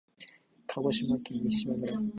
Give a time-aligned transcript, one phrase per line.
[0.65, 1.99] 鹿児島県三島村